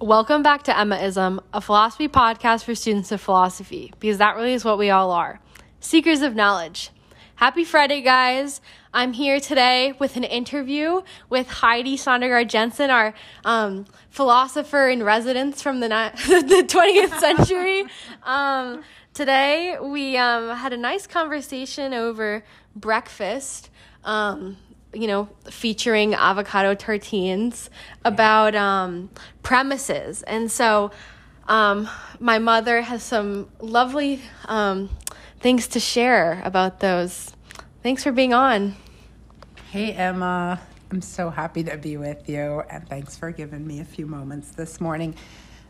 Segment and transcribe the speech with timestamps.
[0.00, 4.64] Welcome back to Emmaism, a philosophy podcast for students of philosophy, because that really is
[4.64, 5.40] what we all are
[5.80, 6.90] seekers of knowledge.
[7.34, 8.60] Happy Friday, guys.
[8.94, 13.12] I'm here today with an interview with Heidi Sondergaard Jensen, our
[13.44, 17.82] um, philosopher in residence from the, ni- the 20th century.
[18.22, 18.84] Um,
[19.14, 22.44] today, we um, had a nice conversation over
[22.76, 23.68] breakfast.
[24.04, 24.58] Um,
[24.92, 27.68] you know, featuring avocado tartines
[28.04, 29.10] about um,
[29.42, 30.22] premises.
[30.22, 30.90] And so
[31.46, 31.88] um,
[32.20, 34.90] my mother has some lovely um,
[35.40, 37.32] things to share about those.
[37.82, 38.76] Thanks for being on.
[39.70, 40.60] Hey, Emma.
[40.90, 44.52] I'm so happy to be with you, and thanks for giving me a few moments
[44.52, 45.14] this morning.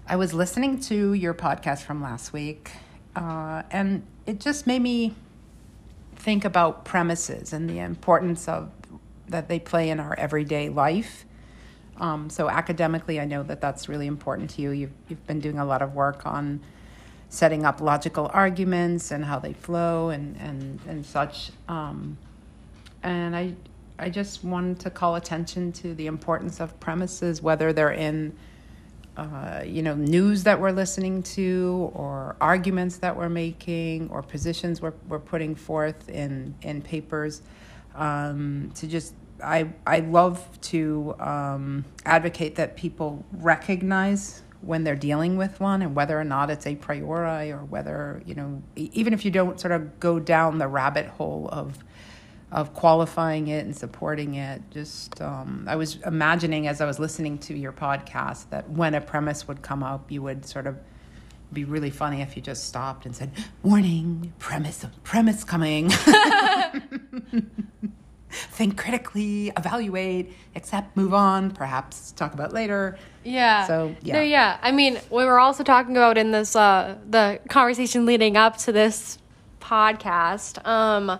[0.06, 2.70] I was listening to your podcast from last week,
[3.16, 5.16] uh, and it just made me
[6.14, 8.70] think about premises and the importance of
[9.28, 11.24] that they play in our everyday life.
[11.98, 14.70] Um, so academically, I know that that's really important to you.
[14.70, 16.60] You've, you've been doing a lot of work on
[17.28, 21.50] setting up logical arguments and how they flow and, and, and such.
[21.68, 22.16] Um,
[23.02, 23.54] and I,
[23.98, 28.34] I just wanted to call attention to the importance of premises, whether they're in,
[29.16, 34.80] uh, you know, news that we're listening to, or arguments that we're making, or positions
[34.80, 37.42] we're, we're putting forth in, in papers
[37.96, 45.36] um, to just I I love to um, advocate that people recognize when they're dealing
[45.36, 49.24] with one and whether or not it's a priori or whether you know even if
[49.24, 51.78] you don't sort of go down the rabbit hole of
[52.50, 57.38] of qualifying it and supporting it just um, i was imagining as i was listening
[57.38, 60.76] to your podcast that when a premise would come up you would sort of
[61.52, 63.30] be really funny if you just stopped and said
[63.62, 65.88] warning premise premise coming
[68.30, 72.98] think critically, evaluate, accept, move on, perhaps talk about later.
[73.24, 73.66] Yeah.
[73.66, 74.14] So yeah.
[74.14, 74.58] No, yeah.
[74.62, 78.72] I mean, we were also talking about in this uh the conversation leading up to
[78.72, 79.18] this
[79.60, 80.64] podcast.
[80.66, 81.18] Um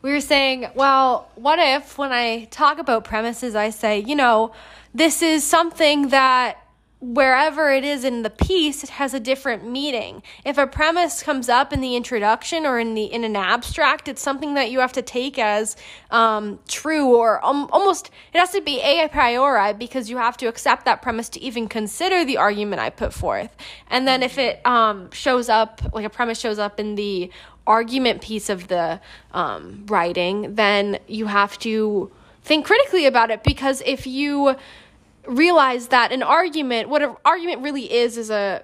[0.00, 4.52] we were saying, well, what if when I talk about premises I say, you know,
[4.94, 6.58] this is something that
[7.00, 10.22] wherever it is in the piece it has a different meaning.
[10.44, 14.20] If a premise comes up in the introduction or in the in an abstract it's
[14.20, 15.76] something that you have to take as
[16.10, 20.46] um, true or um, almost it has to be a priori because you have to
[20.46, 23.56] accept that premise to even consider the argument i put forth.
[23.88, 27.30] And then if it um, shows up like a premise shows up in the
[27.64, 29.00] argument piece of the
[29.32, 32.10] um, writing then you have to
[32.42, 34.56] think critically about it because if you
[35.28, 38.62] realize that an argument, what an argument really is, is a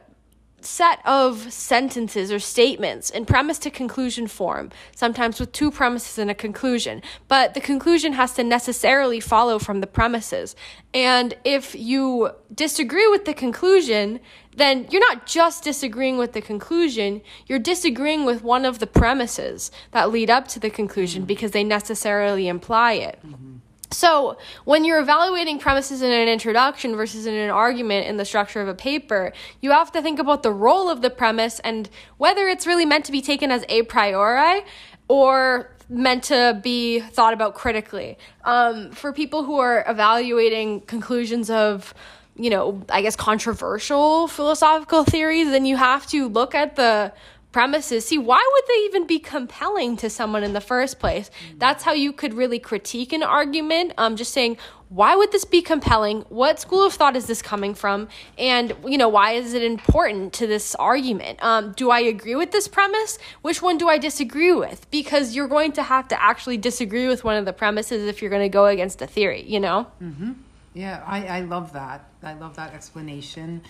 [0.65, 6.31] set of sentences or statements in premise to conclusion form, sometimes with two premises and
[6.31, 7.03] a conclusion.
[7.29, 10.57] But the conclusion has to necessarily follow from the premises.
[10.93, 14.21] And if you disagree with the conclusion,
[14.57, 19.71] then you're not just disagreeing with the conclusion, you're disagreeing with one of the premises
[19.91, 23.19] that lead up to the conclusion because they necessarily imply it.
[23.27, 23.53] Mm-hmm.
[23.94, 28.60] So, when you're evaluating premises in an introduction versus in an argument in the structure
[28.60, 31.88] of a paper, you have to think about the role of the premise and
[32.19, 34.62] whether it's really meant to be taken as a priori
[35.06, 38.19] or meant to be thought about critically.
[38.44, 41.94] Um, for people who are evaluating conclusions of,
[42.37, 47.12] you know, I guess controversial philosophical theories, then you have to look at the
[47.54, 51.31] premises, see why would they even be compelling to someone in the first place?
[51.56, 53.92] That's how you could really critique an argument.
[53.97, 56.22] Um, just saying, why would this be compelling?
[56.22, 58.09] What school of thought is this coming from?
[58.37, 61.38] And you know, why is it important to this argument?
[61.44, 63.19] Um, do I agree with this premise?
[63.42, 64.91] Which one do I disagree with?
[64.91, 68.31] Because you're going to have to actually disagree with one of the premises if you're
[68.31, 69.44] going to go against a theory.
[69.47, 69.86] You know.
[70.03, 70.32] Mm-hmm.
[70.75, 72.10] Yeah, I, I love that.
[72.21, 73.62] I love that explanation.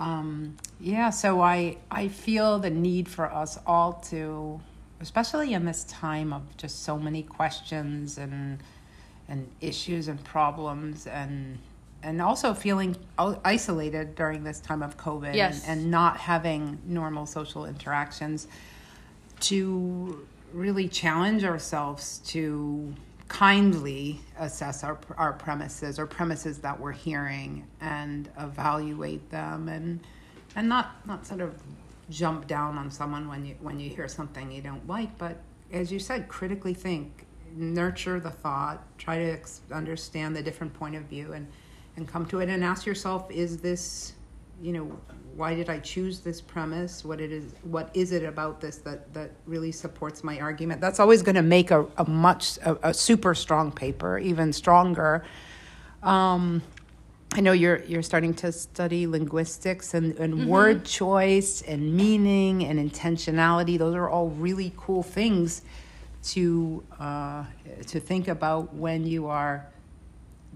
[0.00, 4.60] Um, yeah, so I I feel the need for us all to,
[5.00, 8.58] especially in this time of just so many questions and
[9.28, 11.58] and issues and problems and
[12.02, 12.96] and also feeling
[13.44, 15.66] isolated during this time of COVID yes.
[15.66, 18.48] and, and not having normal social interactions
[19.40, 22.94] to really challenge ourselves to
[23.40, 29.98] kindly assess our, our premises or premises that we're hearing and evaluate them and
[30.56, 31.54] and not not sort of
[32.10, 35.38] jump down on someone when you when you hear something you don't like but
[35.72, 37.24] as you said critically think
[37.56, 41.46] nurture the thought try to ex- understand the different point of view and
[41.96, 44.12] and come to it and ask yourself is this
[44.60, 45.00] you know
[45.36, 47.04] why did I choose this premise?
[47.04, 50.80] What it is, what is it about this that that really supports my argument?
[50.80, 55.24] That's always going to make a, a much a, a, super strong paper even stronger.
[56.02, 56.62] Um,
[57.32, 62.78] I know you're you're starting to study linguistics and, and word choice and meaning and
[62.78, 63.78] intentionality.
[63.78, 65.62] Those are all really cool things
[66.22, 67.44] to uh,
[67.86, 69.66] to think about when you are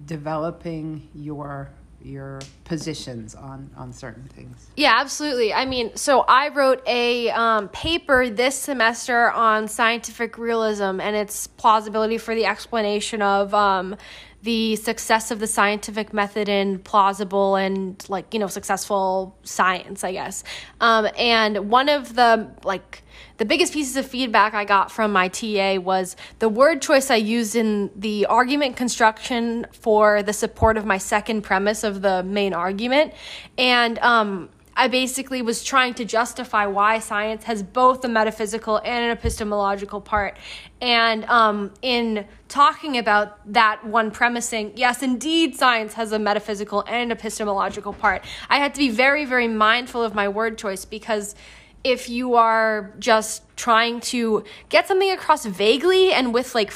[0.07, 1.71] developing your
[2.05, 4.67] your positions on on certain things.
[4.77, 5.53] Yeah, absolutely.
[5.55, 11.47] I mean, so I wrote a um, paper this semester on scientific realism and its
[11.47, 13.97] plausibility for the explanation of um,
[14.45, 20.13] the success of the scientific method in plausible and like you know successful science, I
[20.13, 20.45] guess.
[20.81, 23.03] Um, and one of the like
[23.39, 27.17] the biggest pieces of feedback I got from my TA was the word choice I
[27.17, 32.53] used in the argument construction for the support of my second premise of the main
[32.53, 33.15] argument.
[33.57, 39.05] And um, I basically was trying to justify why science has both a metaphysical and
[39.05, 40.37] an epistemological part.
[40.81, 47.11] And um, in talking about that one premising, yes, indeed, science has a metaphysical and
[47.11, 51.35] an epistemological part, I had to be very, very mindful of my word choice because
[51.85, 56.73] if you are just trying to get something across vaguely and with like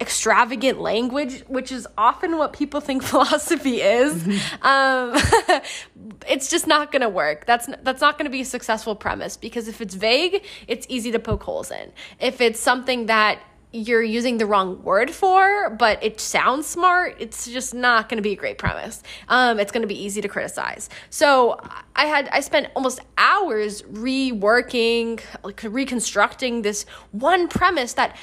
[0.00, 4.26] extravagant language, which is often what people think philosophy is,
[4.62, 5.14] um,
[6.28, 7.46] it's just not going to work.
[7.46, 11.12] That's that's not going to be a successful premise because if it's vague, it's easy
[11.12, 11.92] to poke holes in.
[12.20, 13.40] If it's something that
[13.74, 18.22] you're using the wrong word for, but it sounds smart, it's just not going to
[18.22, 19.02] be a great premise.
[19.28, 20.88] Um, it's going to be easy to criticize.
[21.10, 21.58] So
[21.96, 28.16] I had I spent almost hours reworking, like reconstructing this one premise that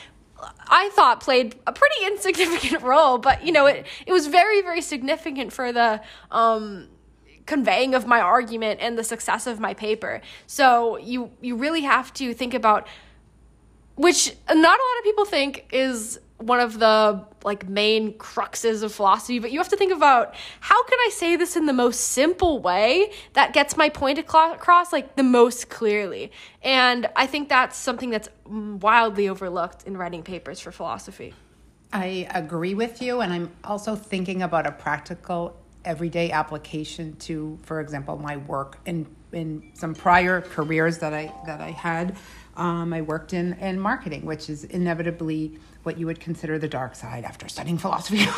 [0.67, 4.81] I thought played a pretty insignificant role, but you know it it was very very
[4.81, 6.01] significant for the
[6.31, 6.87] um,
[7.45, 10.21] conveying of my argument and the success of my paper.
[10.47, 12.87] So you you really have to think about
[13.95, 18.93] which not a lot of people think is one of the like main cruxes of
[18.93, 21.99] philosophy but you have to think about how can i say this in the most
[21.99, 27.77] simple way that gets my point across like the most clearly and i think that's
[27.77, 31.33] something that's wildly overlooked in writing papers for philosophy
[31.93, 37.81] I agree with you, and I'm also thinking about a practical everyday application to, for
[37.81, 42.15] example, my work in in some prior careers that I that I had.
[42.57, 46.95] Um, I worked in in marketing, which is inevitably what you would consider the dark
[46.95, 48.25] side after studying philosophy.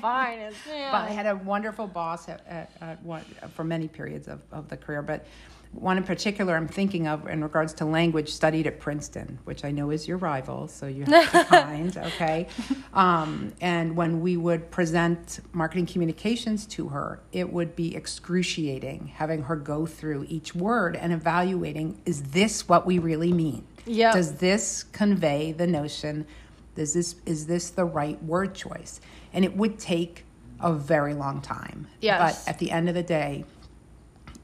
[0.00, 0.90] fine yeah.
[0.90, 3.24] But I had a wonderful boss at, at, at one,
[3.54, 5.02] for many periods of, of the career.
[5.02, 5.26] But
[5.72, 9.70] one in particular I'm thinking of in regards to language studied at Princeton, which I
[9.70, 12.46] know is your rival, so you have to find, okay?
[12.92, 19.42] Um, and when we would present marketing communications to her, it would be excruciating having
[19.44, 23.66] her go through each word and evaluating is this what we really mean?
[23.86, 24.12] Yeah.
[24.12, 26.26] Does this convey the notion?
[26.74, 29.00] Does this is this the right word choice?
[29.32, 30.24] And it would take
[30.60, 31.88] a very long time.
[32.00, 32.44] Yes.
[32.44, 33.44] But at the end of the day,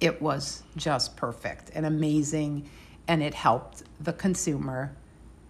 [0.01, 2.69] it was just perfect and amazing
[3.09, 4.95] and it helped the consumer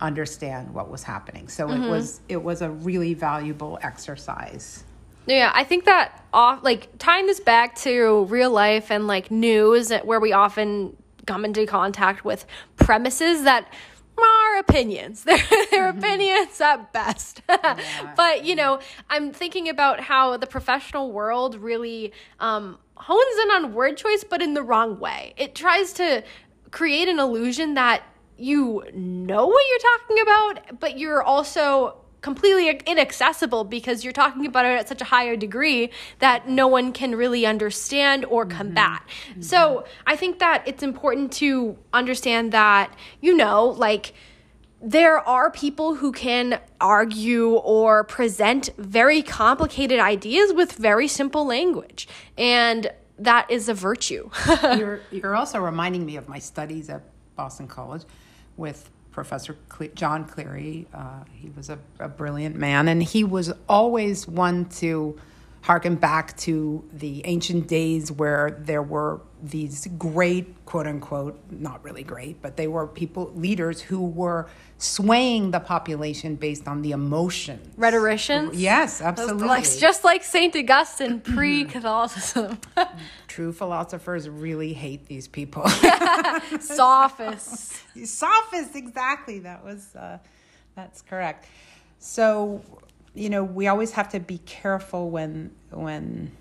[0.00, 1.83] understand what was happening so Mm-hmm.
[1.85, 4.85] it was it was a really valuable exercise
[5.27, 9.91] Yeah, I think that off like tying this back to real life and like news
[10.05, 10.97] where we often
[11.27, 12.47] come into contact with
[12.77, 13.71] premises that
[14.19, 15.23] are opinions.
[15.29, 15.39] They're,
[15.71, 17.43] they're opinions at best.
[18.17, 23.75] but, you know, I'm thinking about how the professional world really um, hones in on
[23.75, 25.35] word choice, but in the wrong way.
[25.37, 26.23] It tries to
[26.71, 28.02] create an illusion that
[28.37, 34.67] you know what you're talking about, but you're also completely inaccessible because you're talking about
[34.67, 38.59] it at such a higher degree that no one can really understand or mm-hmm.
[38.59, 39.02] combat.
[39.31, 39.43] Mm-hmm.
[39.43, 44.14] So I think that it's important to understand that, you know, like
[44.80, 52.06] there are people who can argue or present very complicated ideas with very simple language.
[52.37, 54.30] And that is a virtue.
[54.62, 57.02] you're you're also reminding me of my studies at
[57.35, 58.02] Boston College
[58.56, 60.87] with Professor Cle- John Cleary.
[60.94, 65.18] Uh, he was a, a brilliant man, and he was always one to
[65.62, 72.03] harken back to the ancient days where there were these great, quote unquote, not really
[72.03, 74.49] great, but they were people, leaders who were
[74.79, 77.75] swaying the population based on the emotions.
[77.77, 78.57] Rhetoricians?
[78.57, 79.47] Yes, absolutely.
[79.47, 80.55] like, just like St.
[80.57, 82.59] Augustine pre Catholicism.
[83.29, 85.69] True philosophers really hate these people.
[86.61, 87.83] Sophists.
[88.05, 89.41] Sophists, exactly.
[89.41, 90.19] That was, uh,
[90.75, 91.47] that's correct.
[91.99, 92.62] So,
[93.18, 96.32] you know, we always have to be careful when when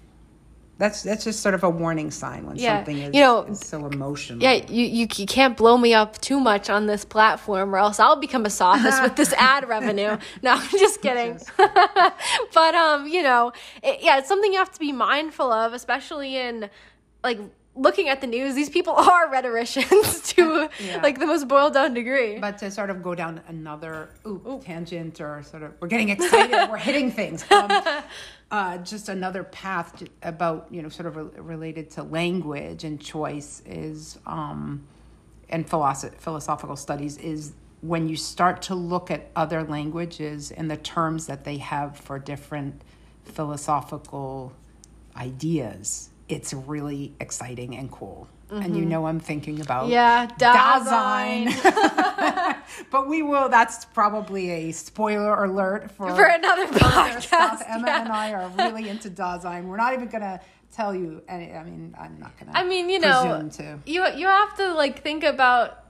[0.77, 2.77] that's that's just sort of a warning sign when Yeah.
[2.77, 4.43] something is, You know, is so emotional.
[4.43, 7.99] Yeah, you, you you can't blow me up too much on this platform, or else
[7.99, 10.17] I'll become a sophist with this ad revenue.
[10.43, 11.39] No, I'm just kidding.
[11.57, 16.37] but um, you know, it, yeah, it's something you have to be mindful of, especially
[16.37, 16.69] in
[17.23, 17.39] like
[17.77, 18.55] looking at the news.
[18.55, 21.01] These people are rhetoricians to Yeah.
[21.01, 22.39] like the most boiled down degree.
[22.39, 26.69] But to sort of go down another ooh, tangent or sort of, we're getting excited,
[26.69, 27.45] we're hitting things.
[27.51, 27.71] Um,
[28.49, 32.99] uh, just another path to, about, you know, sort of re- related to language and
[32.99, 34.83] choice is, um,
[35.49, 40.77] and philosoph- philosophical studies is when you start to look at other languages and the
[40.77, 42.81] terms that they have for different
[43.23, 44.51] philosophical
[45.15, 48.27] ideas, it's really exciting and cool.
[48.49, 49.91] And you know, I'm thinking about Mm-hmm.
[49.91, 51.47] Yeah, Dasein.
[51.49, 52.57] Dasein.
[52.91, 53.49] but we will.
[53.49, 57.63] That's probably a spoiler alert for, For another podcast, stuff.
[57.67, 58.01] Emma yeah.
[58.01, 59.65] and I are really into Dasein.
[59.65, 60.39] We're not even gonna
[60.73, 61.21] tell you.
[61.27, 62.53] Any, I mean, I'm not gonna.
[62.55, 63.79] I mean, you know, to.
[63.85, 65.83] you you have to like think about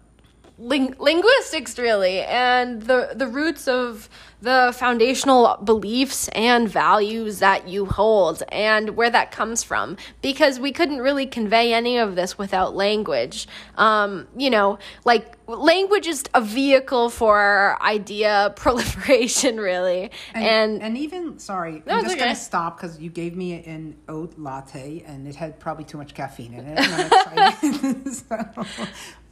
[0.58, 4.10] ling- linguistics really and the the roots of
[4.42, 10.72] the foundational beliefs and values that you hold and where that comes from because we
[10.72, 16.42] couldn't really convey any of this without language um, you know like language is a
[16.42, 22.26] vehicle for idea proliferation really and, And, and even sorry, No, I'm just okay.
[22.26, 26.14] gonna stop because you gave me an oat latte and it had probably too much
[26.14, 26.78] caffeine in it.
[26.78, 28.14] and I'm excited.
[28.14, 28.66] So,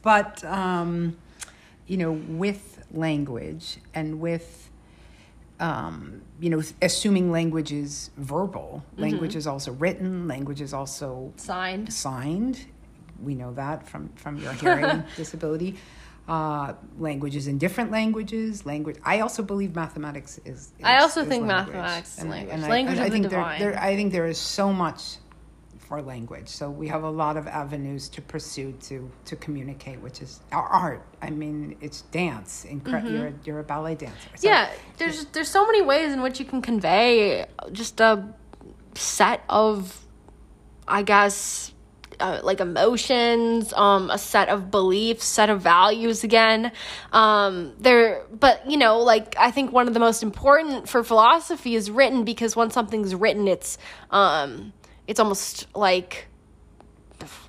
[0.02, 1.16] but um,
[1.86, 4.65] you know, with language and with
[5.60, 9.02] um, you know, assuming language is verbal, Mm-hmm.
[9.02, 12.58] language is also written, language is also signed signed.
[13.22, 15.76] We know that from from your hearing disability.
[16.28, 18.66] Uh, languages in different languages.
[18.66, 18.96] Language.
[19.04, 20.72] I also believe mathematics is.
[20.78, 21.76] is I also think language.
[21.76, 22.54] mathematics And I- language.
[22.54, 23.60] and I- Language I is the think there, divine.
[23.60, 25.18] there, I think there is so much
[25.88, 26.48] for language.
[26.48, 30.64] So we have a lot of avenues to pursue to to communicate, which is our
[30.66, 31.02] art.
[31.22, 32.66] I mean, it's dance.
[32.68, 34.28] Incre- You're a, you're a ballet dancer.
[34.36, 34.48] So- Mm-hmm.
[34.48, 38.34] yeah there's there's so many ways in which you can convey just a
[38.94, 40.04] set of
[40.88, 41.72] i guess
[42.20, 46.72] uh, like emotions um a set of beliefs set of values again
[47.12, 51.74] um there but you know like i think one of the most important for philosophy
[51.74, 53.76] is written because once something's written it's
[54.10, 54.72] um
[55.06, 56.28] it's almost like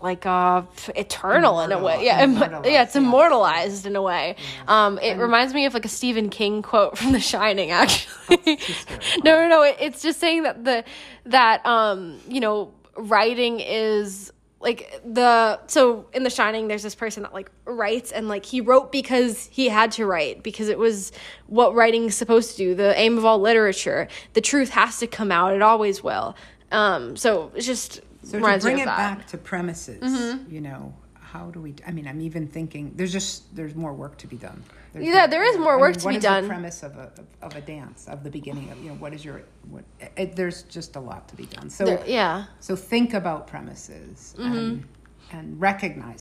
[0.02, 0.64] like uh
[0.96, 2.06] eternal in a way.
[2.06, 4.36] Yeah immortalized, yeah it's immortalized in a way.
[4.68, 8.60] Um it reminds me of like a stephen king quote from the shining actually.
[9.24, 10.84] No no no it, it's just saying that the
[11.26, 17.24] that um you know writing is like the so in the shining there's this person
[17.24, 21.12] that like writes and like he wrote because he had to write because it was
[21.46, 24.08] what writing's supposed to do the aim of all literature.
[24.34, 26.36] The truth has to come out it always will
[26.72, 28.98] um so it's just So to bring of it that.
[29.18, 30.02] back to premises,
[30.50, 31.76] you know, how do we?
[31.86, 34.64] I mean, I'm even thinking there's just there's more work to be done.
[34.94, 36.34] There's Yeah, there is more I work mean, to what be done.
[36.34, 36.44] done.
[36.44, 39.24] The premise of a of a dance of the beginning of you know what is
[39.26, 39.84] your what?
[40.16, 41.70] It, there's just a lot to be done.
[41.70, 44.56] So There- yeah so think about premises Mm-hmm.
[44.58, 44.88] and
[45.32, 46.20] and recognize.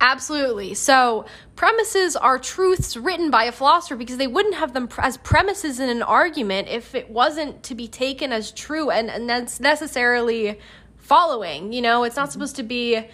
[0.00, 0.72] Absolutely.
[0.72, 1.26] So,
[1.56, 5.90] premises are truths written by a philosopher because they wouldn't have them as premises in
[5.90, 10.58] an argument if it wasn't to be taken as true and, and that's necessarily
[10.96, 11.74] following.
[11.74, 13.06] You know, it's not supposed to be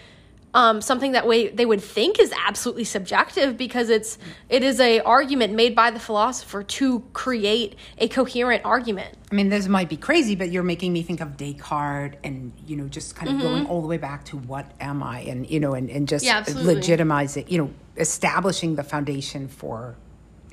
[0.53, 4.17] um, something that way they would think is absolutely subjective because it's
[4.49, 9.15] it is a argument made by the philosopher to create a coherent argument.
[9.31, 12.75] I mean, this might be crazy, but you're making me think of Descartes and, you
[12.77, 13.45] know, just kind of Mm-hmm.
[13.45, 16.23] going all the way back to what am I and, you know, and, and just
[16.25, 19.95] Yeah, legitimize it, you know, establishing the foundation for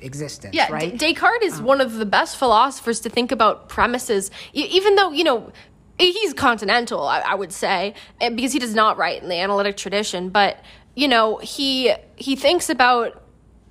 [0.01, 0.91] existence, Yeah, right?
[0.95, 5.11] D- Descartes is one of the best philosophers to think about premises, e- even though,
[5.11, 5.51] you know,
[5.97, 10.29] he's continental, I, I would say, because he does not write in the analytic tradition,
[10.29, 10.59] but,
[10.95, 13.21] you know, he he thinks about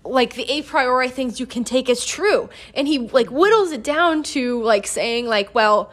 [0.05, 2.49] like the a priori things you can take as true.
[2.75, 5.91] And he like whittles it down to like saying like well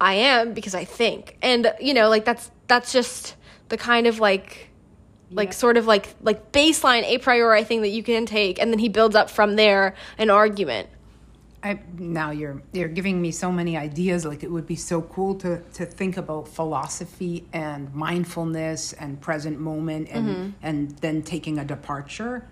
[0.00, 1.36] i am because i think.
[1.42, 3.36] And you know like that's that's just
[3.68, 4.70] the kind of like
[5.30, 8.58] like sort of like like baseline a priori thing that you can take.
[8.58, 10.88] And then he builds up from there an argument
[11.62, 14.24] I, now you're you're giving me so many ideas.
[14.24, 19.58] Like it would be so cool to to think about philosophy and mindfulness and present
[19.58, 20.50] moment, and Mm-hmm.
[20.62, 22.46] and then taking a departure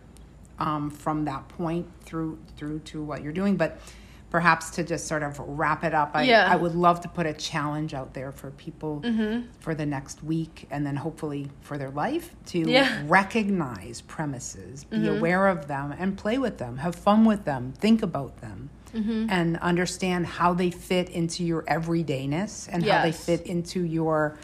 [0.59, 3.57] um, from that point through through to what you're doing.
[3.57, 3.79] But
[4.31, 6.49] perhaps to just sort of wrap it up, I Yeah.
[6.53, 9.47] I would love to put a challenge out there for people Mm-hmm.
[9.61, 12.89] for the next week, and then hopefully for their life to Yeah.
[12.89, 13.09] Mm-hmm.
[13.09, 18.03] recognize premises, be aware of them, and play with them, have fun with them, think
[18.03, 19.27] about them, Mm-hmm.
[19.29, 24.39] and understand how they fit into your everydayness and how they fit into your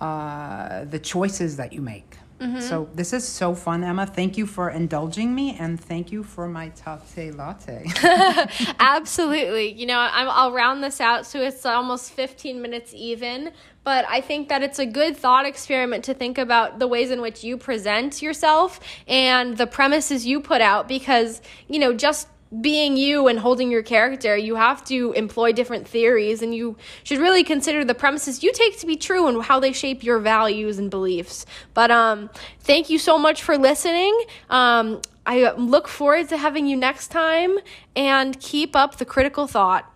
[0.00, 2.16] uh, the choices that you make.
[2.60, 4.06] So this is so fun, Emma.
[4.06, 7.84] Thank you for indulging me, and thank you for my tate latte.
[8.80, 9.72] Absolutely.
[9.72, 13.52] You know, I'm, I'll round this out so it's almost 15 minutes even.
[13.84, 17.20] But I think that it's a good thought experiment to think about the ways in
[17.20, 22.26] which you present yourself and the premises you put out because, you know, just
[22.60, 27.18] being you and holding your character, you have to employ different theories and you should
[27.18, 30.78] really consider the premises you take to be true and how they shape your values
[30.78, 31.46] and beliefs.
[31.74, 32.30] But um,
[32.60, 34.18] thank you so much for listening.
[34.48, 37.58] Um, I look forward to having you next time
[37.94, 39.89] and keep up the critical thought.